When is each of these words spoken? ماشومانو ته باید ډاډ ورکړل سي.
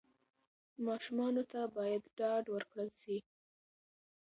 ماشومانو 0.87 1.43
ته 1.51 1.59
باید 1.77 2.03
ډاډ 2.17 2.43
ورکړل 2.55 2.89
سي. 3.01 3.17